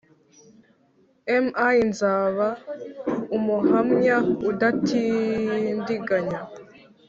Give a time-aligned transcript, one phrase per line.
[1.43, 2.47] Ml nzaba
[3.37, 4.15] umuhamya
[4.49, 6.39] udatindiganya